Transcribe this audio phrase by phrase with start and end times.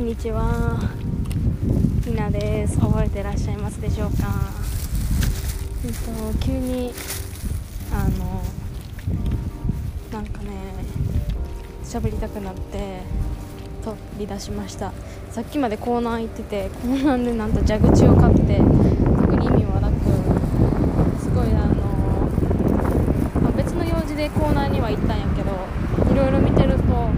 [0.00, 0.78] んにちは。
[2.02, 2.80] ひなです。
[2.80, 4.32] 覚えてらっしゃいますでしょうか？
[5.84, 6.90] えっと急に
[7.92, 8.42] あの
[10.10, 10.48] なんかね
[11.84, 13.02] 喋りたくなって
[13.84, 14.94] 取り出しました。
[15.30, 20.00] さっきまでコーナー行っててコーナーでなんと蛇口を買って特に意味はなく
[21.20, 21.74] すごいあの、
[23.42, 25.50] まあ、別の用事でコーナーには行ったんやけど
[26.10, 27.10] いろいろ見てると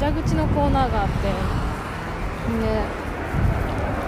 [0.00, 1.14] 蛇口のコーナーがあって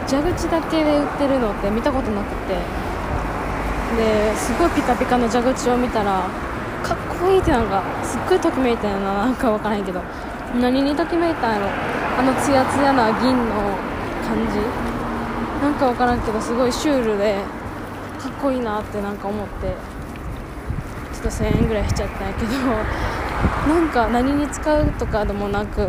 [0.06, 2.54] 蛇口だけで売ってるのって見たことなくて。
[3.96, 6.28] ですごいピカピカの蛇口を見たら
[6.82, 10.02] かっこいいってなんかすっごいときめいたよななんか分からへんけど。
[10.60, 11.66] 何にときめいたんやろ。
[12.18, 13.54] あのツヤツヤな銀の
[14.26, 14.60] 感じ。
[15.62, 17.36] なんか分からんけどすごいシュールで
[18.20, 19.74] かっこいいなってなんか思って。
[21.14, 22.52] ちょっと1000円ぐらいしちゃったんやけど。
[23.74, 25.88] なんか何に使うとかでもなく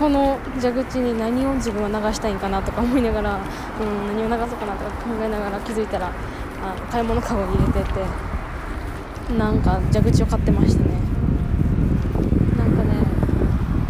[0.00, 6.10] この蛇口に何を自分は流したいんかなとか思いながら、うん、何を流そうかなとか考えながら気づいたら
[6.62, 8.00] あ買い物かごに入れてて
[9.36, 10.90] なんか蛇口を買ってましたね。
[12.56, 12.94] なんかね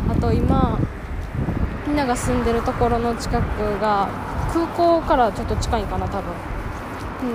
[0.08, 0.81] あと今
[1.86, 4.08] みんなが住んでるところの近くが
[4.53, 6.34] 空港からちょっと近いかな多分。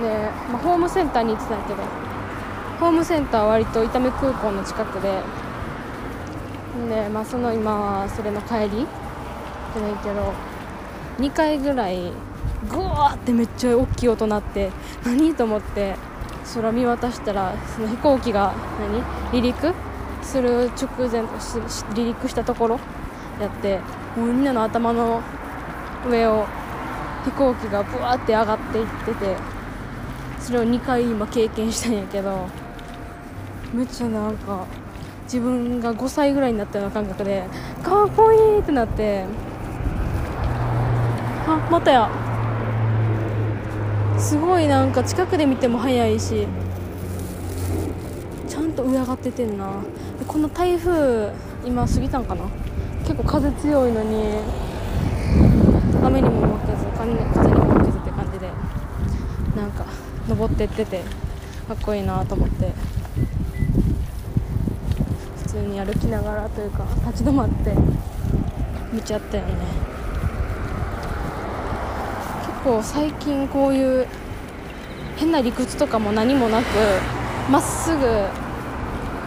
[0.02, 1.82] で、まあ、ホームセンターに行ってたんやけど
[2.78, 5.22] ホームセンターは割と伊丹空港の近くで
[6.88, 8.86] で、まあ、その今はそれの帰り
[9.74, 10.32] じゃないけど
[11.18, 12.12] 2回ぐらい
[12.70, 14.70] グワーってめっちゃ大きい音鳴って
[15.04, 15.94] 何と思って
[16.54, 19.74] 空見渡したらその飛行機が何離陸？
[20.26, 22.80] する直前離陸したところ
[23.40, 23.78] やって
[24.16, 25.22] もうみんなの頭の
[26.08, 26.46] 上を
[27.24, 29.36] 飛行機がブワーって上がっていってて
[30.40, 32.48] それを2回今経験したんやけど
[33.72, 34.66] めっちゃなんか
[35.26, 37.44] 自分が5歳ぐらいになったような感覚で
[37.82, 39.24] かっこいいってなって。
[41.48, 42.08] あまたや。
[44.18, 46.46] すごいなんか近くで見ても速いし
[48.48, 49.82] ちゃんと上上がっててんな。
[50.18, 51.32] でこの台風
[51.64, 52.44] 今過ぎたんかな？
[53.02, 54.38] 結構風強いのに
[56.02, 57.24] 雨にも負けず風にも
[57.74, 58.48] 負けずって感じで
[59.56, 59.84] なんか
[60.28, 61.02] 登ってってて
[61.68, 62.72] かっこいいなと思って。
[65.56, 67.72] 通に歩きながらというか立ち止まって
[68.92, 69.54] 見ちゃったよね。
[72.46, 74.06] 結構最近こういう
[75.16, 76.64] 変な理屈とかも何もなく
[77.50, 78.06] まっすぐ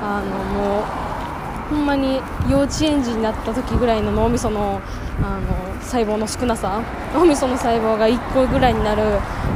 [0.01, 4.81] あのもうほんまに幼稚園児になった時ぐらいの脳みその
[5.23, 6.81] あの細胞の少なさ
[7.15, 9.01] 脳みその細胞が1個ぐらいになる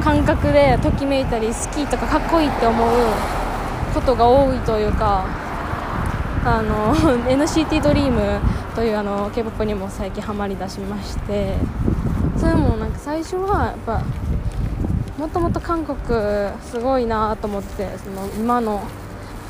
[0.04, 2.90] 感覚でときめいたり好きとかかっこいいって思う
[3.94, 5.43] ことが多いというか
[6.46, 6.94] あの
[7.26, 8.42] NCT ドリーム
[8.76, 11.54] というあの K-POP にも最近ハマりだしまして
[12.38, 14.04] それもなんか最初はやっぱ
[15.18, 15.98] もともと韓国
[16.62, 18.84] すごいなと思ってその今の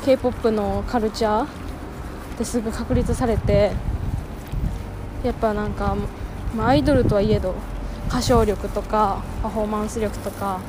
[0.04, 1.48] K-POP のカルチャーっ
[2.38, 3.72] てすぐ確立されて
[5.24, 5.96] やっぱなんか、
[6.54, 7.56] まあ、アイドルとはいえど
[8.08, 10.60] 歌唱力とかパフォーマンス力とか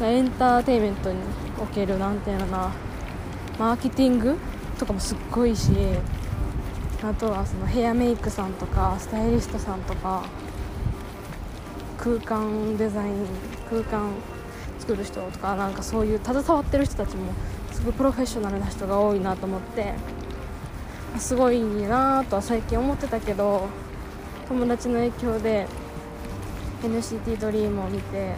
[0.00, 1.18] エンターテインメントに
[1.60, 2.72] おけるなんていうのな
[3.56, 4.36] マーケティング
[4.74, 5.70] とかもすっごいし
[7.02, 10.24] あとはそのヘアメイクさんとかスタイリストさんとか
[11.98, 13.26] 空間デザイン
[13.70, 14.10] 空間
[14.78, 17.32] 作る人とかなんかそういう携わってる人たちも
[17.72, 19.94] すごいプロフェッショナルな人が多いなと思って
[21.18, 23.68] すごいいいなとは最近思ってたけど
[24.48, 25.66] 友達の影響で
[26.82, 28.34] NCT ドリームを見て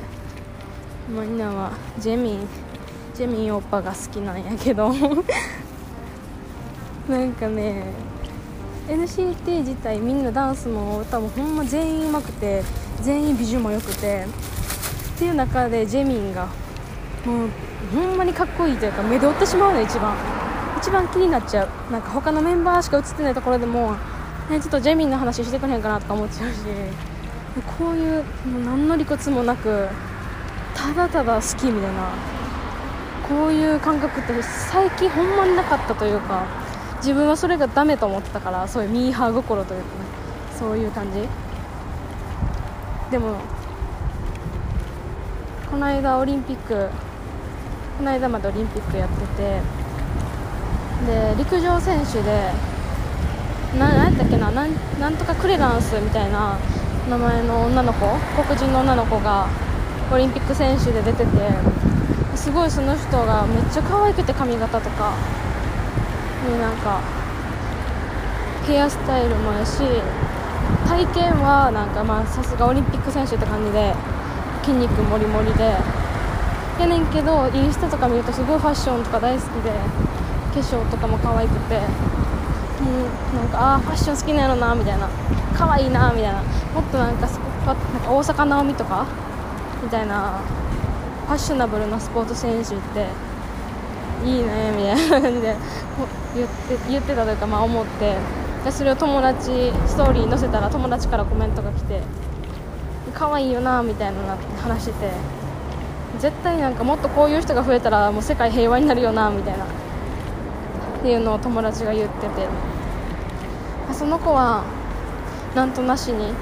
[1.08, 2.48] みんなはジェミン
[3.14, 4.92] ジェミンオッパが好きなんやけど
[7.08, 7.84] なんかね
[8.88, 12.62] NCT 自体みんなダンスも歌もほんま全員うまくて
[13.02, 14.24] 全員美女も良くて
[15.16, 16.46] っていう中でジェミンが
[17.24, 17.48] もう
[17.94, 20.16] ほんまにかっこいいというか目で追ってしまうの一番。
[20.78, 21.92] 一番気になっちゃう。
[21.92, 23.96] なんか他のメンバーしか映ってないところでも、
[24.50, 26.58] ね、ちょっとジェミンの話してくれへんかなとか思っちゃうし
[27.78, 29.88] こういうもう何の理屈もなく
[30.74, 32.10] ただただ好きみたいな
[33.28, 36.44] こういう感覚って最近ほんまになかったというか
[37.06, 39.92] 自分はそれがダメと思ってたからそういうミーハー心というかね
[40.58, 41.20] そういう感じ。
[43.12, 43.36] でも
[45.70, 46.88] この間オリンピック
[47.98, 49.60] この間までオリンピックやってて
[51.06, 52.50] で陸上選手で
[53.78, 56.58] 何やったっけななんなんとかクレランスみたいな
[57.08, 58.04] 名前の女の子
[58.42, 59.46] 黒人の女の子が
[60.12, 61.26] オリンピック選手で出てて
[62.34, 65.12] すごいその人がめっちゃ可愛くて髪型とか
[66.50, 67.00] でなんか
[68.66, 69.78] ヘアスタイルもやし
[70.88, 73.94] 体験はなんかまあさすがオリンピック選手って感じで
[74.64, 75.76] 筋肉もりもりで
[76.78, 82.90] やねんけどインスタとか見るとすごいファッションとか大好きで化粧とかも可愛くても
[83.32, 85.08] うなんかあファッション好きなんやろなみたいな
[85.54, 87.26] 可愛いなみたいなもっとなんか
[87.66, 89.06] なんか大坂なおみとか
[89.82, 90.40] みたいな
[91.26, 93.06] ファッショナブルなスポーツ選手って
[94.24, 95.56] いいねみたいな感じで
[96.36, 96.54] 言って
[96.90, 98.16] 言ってたというかまあ思って
[98.64, 102.00] でそれを友達ストーリーに載せたら友達からコメントが来て
[103.14, 105.10] 可愛いよなみたいな話してて
[106.18, 109.68] 絶対なんかもっとこういう人が増えたらもう世界平和になるよなみたいなっ
[111.02, 112.46] ていうのを友達が言ってて
[113.92, 114.64] その子は
[115.54, 116.32] なんとなしに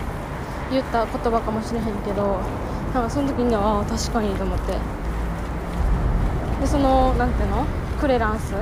[0.70, 2.40] 言った言葉かもしれへんけど
[2.94, 4.78] なんかその時にはああ確かにと思って。
[6.60, 7.66] でそのなんていうの？
[8.00, 8.54] クレランス？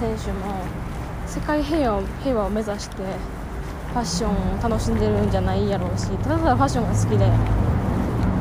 [0.00, 0.64] 選手も
[1.26, 7.26] 世界平和平和を目指してファッションを楽しんでるんじゃないやろうしただただファッションが好きで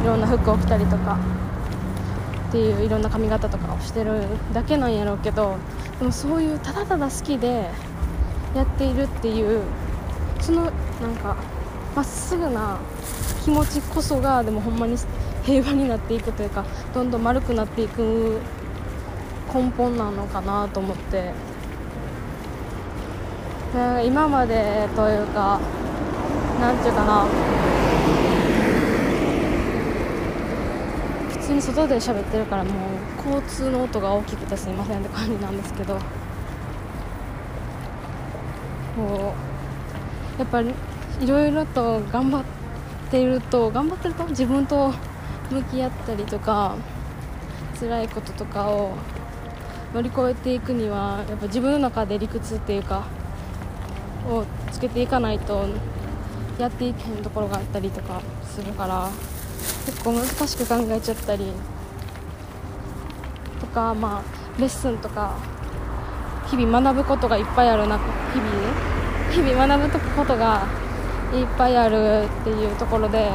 [0.04, 1.20] いろんな服を着たりとか
[2.48, 4.22] っていういろんな髪型とかをしてる
[4.54, 5.58] だけなんやろうけど
[6.00, 7.70] でもそういうただただ好きで
[8.56, 9.62] やっているっていう
[10.40, 10.72] そのなん
[11.18, 11.36] か
[11.94, 12.80] まっすぐな
[13.44, 14.96] 気持ちこそがでもほんまに
[15.44, 16.64] 平和になっていくというか
[16.94, 18.40] どんどん丸くなっていく
[19.54, 21.49] 根本なのかなと思って。
[24.06, 25.60] 今までというか
[26.60, 27.26] なんていうかな。
[31.30, 32.74] 普通に外で喋ってるからもう
[33.28, 35.98] 交通の音が大きくてすいませんって感じなんですけど。
[38.96, 39.34] こ
[40.38, 40.74] うやっぱり
[41.22, 42.44] いろいろと頑張っ
[43.10, 44.94] ていると頑張ってると自分と
[45.52, 46.76] 向き合ったりとか
[47.80, 48.92] 辛いこととかを
[49.94, 53.08] 乗り越えていくにはやっぱ自分の中で理屈っていうか
[54.30, 55.66] をつけていかないと
[56.60, 59.10] やっていけへんところがあったりとかするから
[59.86, 61.46] 結構難しく考えちゃったり
[63.60, 65.38] とかまあレッスンとか
[66.48, 67.98] 日々学ぶことがいっぱいあるな
[68.34, 70.68] 日々日々学ぶことが
[71.34, 73.30] いっぱいあるっていうところで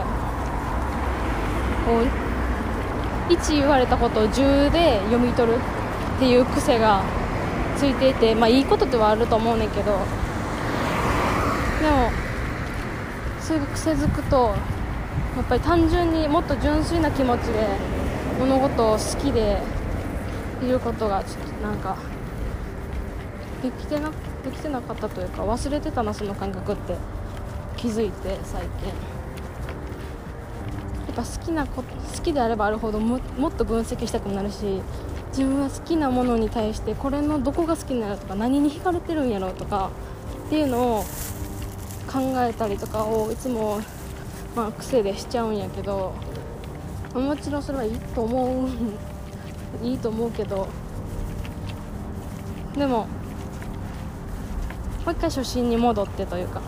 [1.87, 5.59] こう1言われたことを10で読み取る
[6.17, 7.03] っていう癖が
[7.77, 9.99] ついていてまあいいことではあると思うねんけど
[11.85, 12.11] でも
[13.41, 14.55] それが癖づくと
[15.37, 17.67] やっぱり単純にもっと純粋な気持ちで
[18.39, 19.59] 物事を好きで
[20.63, 21.97] いることがちょっとなんか
[23.63, 24.11] できてな
[24.45, 26.97] できてなかったというか忘れてたなその感覚って。
[27.77, 28.89] 気づいて最近。
[28.89, 28.95] や
[31.13, 34.83] っぱ好きなこ好きであればあるほどももっと分析したくなるし
[35.29, 39.91] 自分は好きなものに対してこれのどこが好きなのとか何に惹かれてるんやろうとか
[40.47, 41.05] っていうのを
[42.11, 43.81] 考えたりとかをいつも、
[44.55, 46.13] まあ、癖でしちゃうんやけど
[47.15, 48.69] もちろんそれはいいと思う
[49.85, 50.69] いいと思うけど
[52.77, 53.07] でも
[55.05, 56.61] もう一回初心に戻ってというか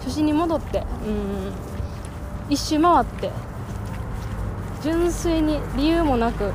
[0.00, 1.52] 初心に戻ってうん
[2.48, 3.30] 一周回って
[4.82, 6.52] 純粋に理由もなく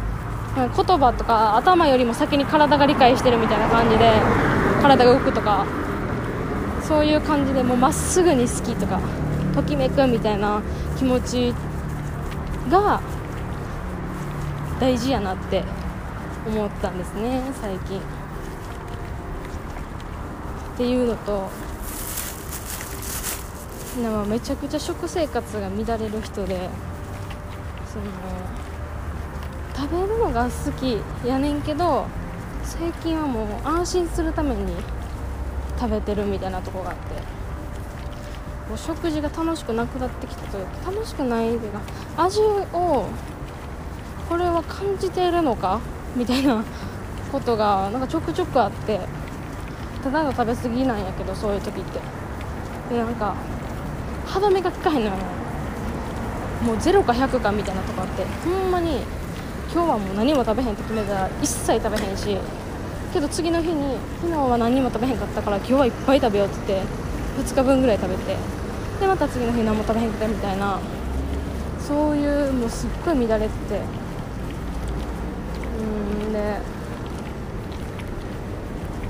[0.55, 4.11] 言葉とか頭よりも先に体が理解してるみたいな感じで
[4.81, 5.65] 体が動くとか
[6.87, 8.99] そういう感じでもうまっすぐに好きとか
[9.55, 10.61] ときめくみたいな
[10.97, 11.53] 気持ち
[12.69, 13.01] が
[14.79, 15.63] 大事やなって
[16.47, 17.99] 思ったんですね最近。
[17.99, 18.01] っ
[20.77, 21.49] ていうのと
[24.03, 26.69] なんかめちゃくちゃ食生活が乱れる人で
[27.87, 28.05] その
[29.73, 32.05] 食べるのが好きやねんけど
[32.63, 34.75] 最近はもう安心するために
[35.79, 37.35] 食べてるみたいなとこがあって。
[38.69, 41.81] もう食事が楽しくなくなってきたというか楽しくないというか
[42.17, 43.05] 味を
[44.27, 45.79] これは感じているのか？
[46.15, 46.63] みたいな
[47.31, 48.99] ことがなんかちょくちょくあって。
[50.03, 51.99] ただの食べ過ぎなんやけどそういう時って。
[52.89, 53.35] でなんか
[54.25, 55.11] 歯止めが効かへんのよ
[56.63, 58.23] もう0か100かみたいなとこあって。
[58.23, 59.03] ほんまに
[59.71, 62.35] 今日はもう何も食べへんって決めたら一切食べへんし。
[63.15, 66.85] けど次の日に昨日は何も食べへんかったから今日はいっぱい食べようって言って
[67.43, 68.35] 2日分ぐらい食べて
[68.99, 70.81] でまた次の日何も食べへんかったみたいな
[71.79, 73.81] そういうもうすっごい乱れてて。
[75.79, 76.59] うんで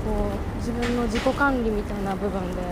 [0.04, 2.62] こう自分の自己管理みたいな部分で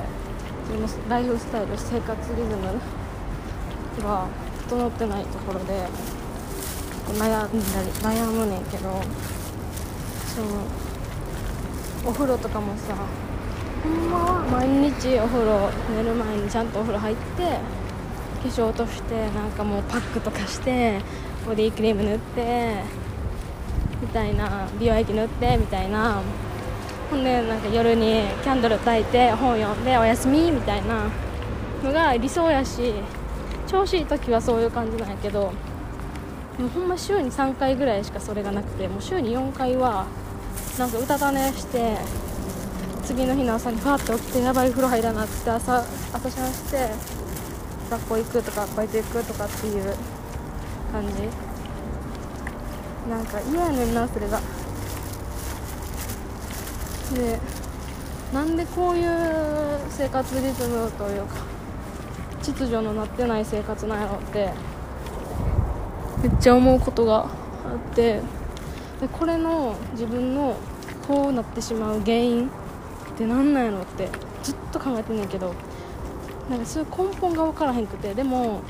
[0.70, 4.28] 自分のライフスタイル生活リズムが
[4.68, 5.86] 整ってないところで
[7.18, 9.02] 悩んだり悩むねんけど
[10.26, 10.83] その
[12.06, 12.94] お風呂とかもさ
[13.82, 21.00] ほんまは毎日お風呂寝る前にちゃんとお風呂入って化粧落としてなんかもうパックとかして
[21.46, 22.74] ボディクリーム塗って
[24.00, 26.20] みたいな美容液塗ってみたいな。
[27.10, 31.06] ほんでなんか夜にキャンドル焚いて本読んでおやすみみたいな。
[31.84, 32.94] のが理想やし
[33.66, 35.52] 調子いい時はそういう感じなんやけど
[36.58, 40.06] もうほんま週に3回ぐらいしかそれがなくてもう週に4回は
[40.78, 41.96] なんかうたた寝して
[43.04, 46.90] 次の日の朝にファーって起きてやばい風呂入らなって朝朝シャンして
[47.90, 49.94] 学校行くとかバイト行くとかっていう
[50.90, 51.12] 感じ。
[53.08, 54.40] なんか嫌やねんなそれが。
[57.14, 57.38] で
[58.32, 61.36] なんでこういう生活リズムというか
[62.42, 64.50] 秩序のなってない生活なんやろって
[66.22, 67.26] めっちゃ思うことがあ
[67.92, 68.43] って。
[69.00, 70.56] でこれの自分の
[71.06, 72.50] こうなってしまう原因っ
[73.16, 74.08] て何なんやろって
[74.42, 75.54] ずっと考えてんねんけど
[76.48, 78.60] なんかそういう根本が分からへんくてでも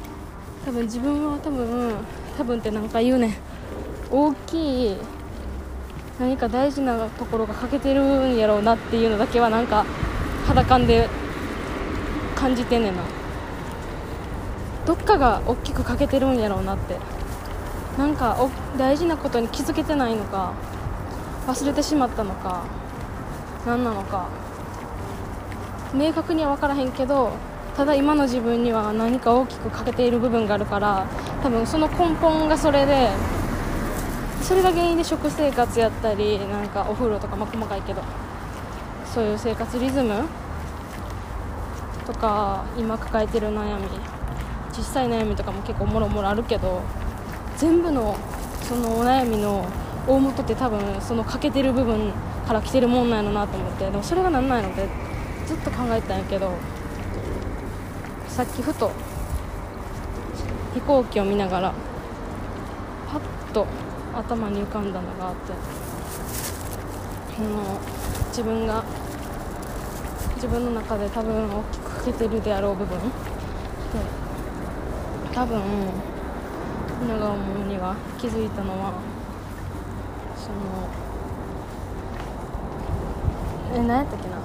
[0.65, 1.95] 多分自分は多分
[2.39, 3.35] 多分って何か言うねん。
[4.11, 4.97] 大きい
[6.21, 9.85] 何か大事なところが欠けてるんやろうなっていうのだけはなんか
[10.47, 11.09] 肌感で
[12.37, 13.03] 感じてんねんな。
[14.87, 16.97] どっかが大きく欠けてるんやろうなって。
[17.99, 20.53] なんかお大事なことに気づけてないのか
[21.47, 22.65] 忘れてしまったのか
[23.67, 24.29] 何なのか
[25.95, 27.33] 明確には分からへんけど
[27.77, 31.07] ただ今の自分には何か大きく欠けている部分があるから
[31.43, 33.11] 多分その根本がそれで
[34.43, 38.03] それが原因で食生活やったりなんかお風呂とかまあ細かいけど
[39.07, 40.25] そういう生活リズム
[42.07, 43.89] とか今抱えてる悩み
[44.73, 46.83] 小さい悩みとかも結構もろもろあるけど
[47.57, 48.17] 全部の
[48.63, 49.65] そのお悩みの
[50.07, 52.13] 大元って多分その欠けてる部分
[52.47, 53.85] から来てるもんなんやろなと思って。
[53.85, 54.89] でもそれがなんやろって
[55.47, 56.51] ずっと考えてたんやけど
[58.29, 58.91] さっきふと
[60.75, 61.75] 飛行機を見ながら
[63.09, 63.67] パッと
[64.15, 65.53] 頭に浮かんだのがあって
[67.39, 67.81] あの
[68.29, 68.83] 自分が
[70.35, 72.99] 自分の中で多分大きく欠けてるであろう部分。
[72.99, 73.05] で
[75.33, 75.61] 多分
[77.05, 78.95] 皆が思うには気づいたのは
[80.35, 80.89] その
[83.75, 84.39] え何やったっけな？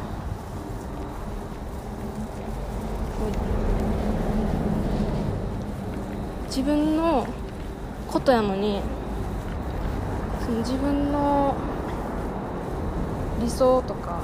[6.47, 7.25] 自分の
[8.09, 8.81] ことやのに
[10.41, 11.55] その自分の
[13.39, 14.19] 理想とか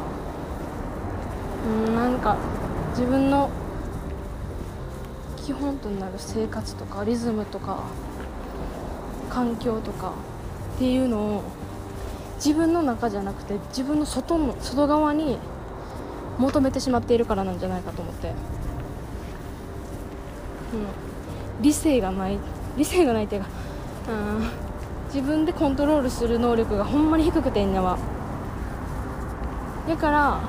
[1.66, 2.36] うんなんか
[2.90, 3.50] 自分の
[5.38, 7.84] 基本となる生活とかリズムとか
[9.36, 10.14] 環境とか
[10.78, 11.44] っていうのを
[12.38, 15.38] 自分の中じゃなくて自分の外の外側に
[16.38, 18.36] 求めてしまっているからなんじゃないかと思って、うん、
[21.62, 22.40] 理性がない。
[22.78, 23.48] 理性がないっていうか、
[24.10, 24.50] うん、
[25.14, 27.98] 自分でコントロールする能力がほんまに低くてんやわ。
[29.88, 30.40] だから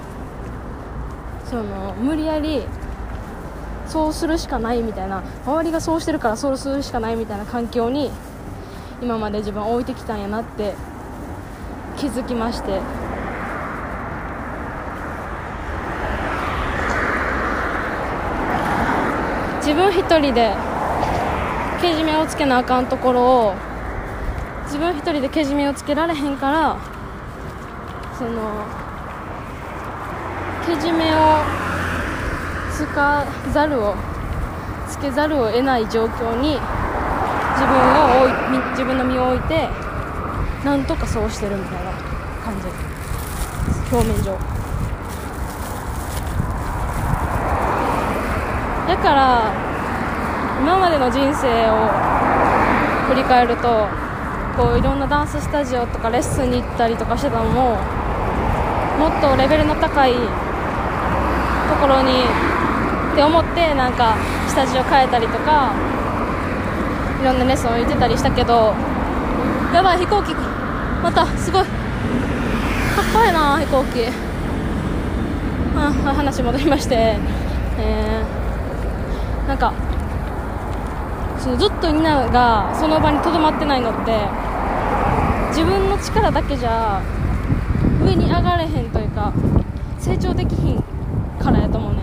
[1.44, 2.62] その無理やり
[3.88, 8.10] そうするしかないみたいな周りがそうしてるからそうするしかないみたいな環境に
[9.02, 10.74] 今まで自分は置いてきたんやなって
[11.96, 12.80] 気づきまして。
[19.66, 20.54] 自分一人で
[21.80, 23.54] けじめをつけなあかんところを
[24.66, 26.76] 自分一人でけじめをつけられへんから
[28.16, 28.64] その
[30.64, 31.42] けじめを
[32.72, 33.96] つかざるを
[34.88, 36.60] つけざるを得ない状況に
[37.56, 39.68] 自分を自分の身を置いて
[40.64, 41.90] なんとかそうしてるみたいな
[42.44, 42.68] 感じ。
[43.92, 44.38] 表面上。
[48.88, 49.52] だから
[50.60, 51.88] 今までの人生を
[53.08, 53.88] 振り返ると
[54.56, 57.76] こういろんなダンススタジオとかレッスンに行ったりとかしてたのも
[58.98, 60.18] もっとレベルの高いと
[61.80, 62.24] ころに
[63.12, 64.16] って思ってなんか
[64.48, 65.72] スタジオ変えたりとか
[67.26, 68.72] ろんなレッスンを行ってたりしたけど
[69.74, 70.34] やばい飛行機。
[71.02, 71.64] またすごい。
[71.64, 71.74] かっ
[73.12, 74.06] こいいな飛行機。
[75.76, 77.18] あ話戻りまして、
[77.78, 79.74] えー、なんか
[81.38, 84.18] ずっとみんながその場にとどまってないのって
[85.50, 87.02] 自分の力だけじゃ
[88.02, 89.34] 上に上がれへんというか
[89.98, 90.82] 成長できひん
[91.38, 91.96] からやと思うん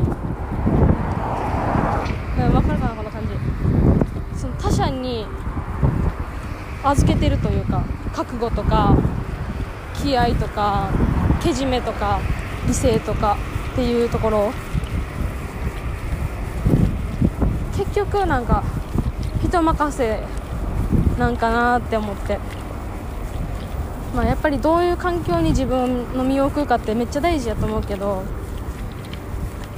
[2.52, 5.26] 分かるかなこの感じその他者に
[6.84, 8.96] 預けてるというか覚悟とか
[9.96, 10.90] 気合とか
[11.42, 12.20] けじめとか
[12.68, 13.38] 理性とか
[13.74, 14.52] っていうところ。
[17.76, 18.64] 結局なんか
[19.44, 20.24] 人任せ
[21.18, 22.40] なんかなって思って。
[24.16, 28.24] まあやっぱりどういう環境に自分の身を置くかってめっちゃ大事やと思うけど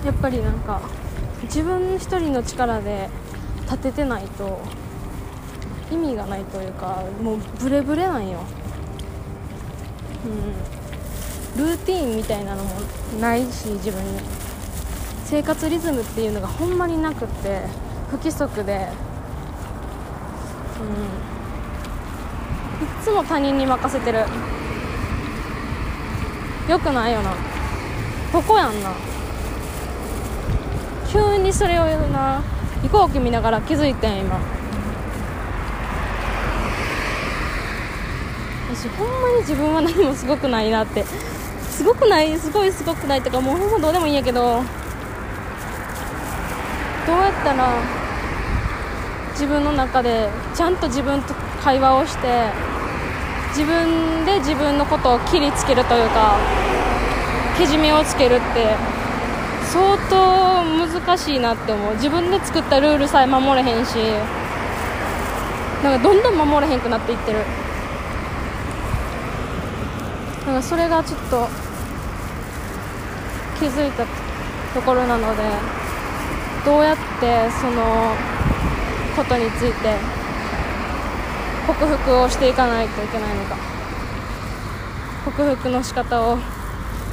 [0.03, 0.81] やっぱりなんか
[1.43, 3.09] 自分一人の力で
[3.63, 4.59] 立ててないと
[5.91, 8.39] 意味がないというかもうブレブレなんよ、
[11.55, 12.71] うん、ルーティーンみたいなのも
[13.19, 14.45] ないし自分に。
[15.25, 17.61] 生活リズムっていうのがほんまになくって
[18.11, 18.87] 不規則で、
[20.79, 20.83] う
[22.83, 24.19] ん、いつも他人に任せてる。
[26.69, 27.33] よくないよな。
[28.31, 28.91] ここやんな。
[31.11, 32.43] 急にそれを言うな
[32.83, 34.54] 飛行機見ながら気づいてん今。
[38.85, 41.03] 私ほんまに自分は何もすごくないなって。
[41.69, 42.37] すごくない？
[42.37, 43.21] すごいすごくない？
[43.21, 44.61] とかもうほんまどうでもいいんやけど。
[47.07, 47.69] どうやったら
[49.31, 52.49] 自分の中でちゃんと自分と会話をして
[53.49, 56.35] 自分で自分のことを切りつけるというか
[57.57, 58.75] けじめをつけるって
[59.71, 61.93] 相当難しいなって思う。
[61.95, 63.95] 自分で作ったルールさえ守れへんし
[65.83, 67.39] なんかどんどん守れへんくなっていってる。
[70.45, 71.47] なんかそれがちょっと
[73.59, 74.05] 気づいた
[74.73, 75.43] ところなので
[76.65, 78.13] どうやってその
[79.15, 79.95] ことについて
[81.67, 83.75] 克服をしていかないといけないのか。
[85.25, 86.37] 克服の仕方を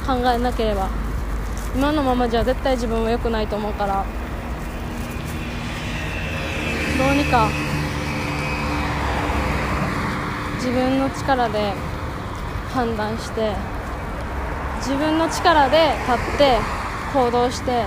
[0.05, 0.87] 考えなければ
[1.75, 4.05] 今のままじゃ絶対自分は良くないと思うから
[6.97, 7.49] どうにか
[10.57, 11.73] 自分の力で
[12.73, 13.53] 判断して
[14.77, 16.57] 自分の力で立って
[17.13, 17.85] 行動して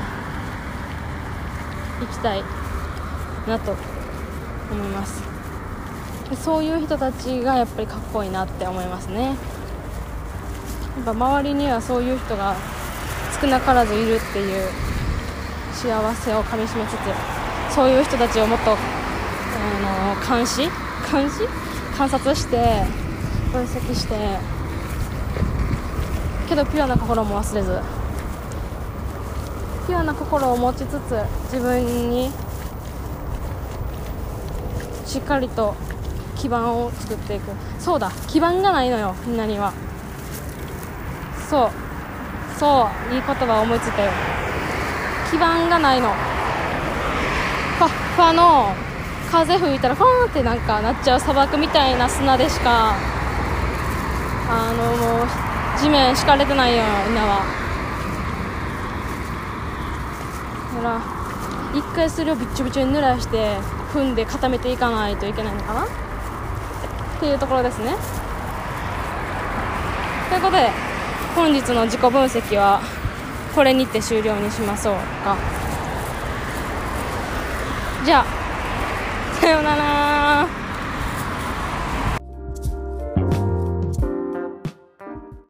[2.03, 2.43] いきたい
[3.49, 3.75] なと
[4.71, 5.23] 思います。
[6.43, 9.25] そういう人たちがやっぱりかっこいいなって思いますね。
[9.25, 12.57] やっぱ周りにはそういう人が
[13.41, 14.69] 少なからずいるっていう
[15.73, 18.77] 幸せをかみしめつつそういう人たちをもっとあ
[20.31, 20.63] の監視？
[21.11, 21.47] 監視？
[21.97, 22.85] 観察して
[23.53, 24.39] 分析して
[26.49, 27.81] けどピュアな心も忘れず。
[29.87, 32.31] ピュアな心を持ちつつ自分に
[35.05, 35.75] しっかりと
[36.37, 37.51] 基盤を作っていく。
[37.79, 39.73] そうだ基盤がないのよみんなには。
[41.49, 41.71] そう。
[42.59, 44.11] そういい言葉思いついたよ。
[45.31, 46.09] 基盤がないの。
[47.79, 48.75] ふわっふわの。
[49.31, 52.95] 風吹いたらファーンってなんかなっちゃう砂漠みたいな砂でしか。
[54.49, 55.29] あのもう
[55.81, 57.45] 地面敷かれてないよ今は。
[60.77, 61.01] だから
[61.79, 63.57] 一回それをびっちょびちょに濡らして
[63.93, 65.85] 踏んで固めていかないといけないのかな？
[65.85, 65.89] っ
[67.21, 67.95] ていうところですね。
[70.31, 70.71] ということで
[71.35, 72.81] 本日の自己分析は
[73.55, 75.37] これにて終了にしましょうか。
[78.05, 78.27] じゃあ
[79.41, 79.96] さようなら。